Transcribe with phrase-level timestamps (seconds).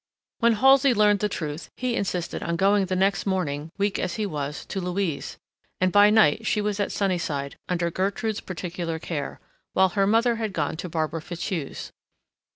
[0.39, 4.25] When Halsey learned the truth, he insisted on going the next morning, weak as he
[4.25, 5.37] was, to Louise,
[5.79, 9.39] and by night she was at Sunnyside, under Gertrude's particular care,
[9.73, 11.91] while her mother had gone to Barbara Fitzhugh's.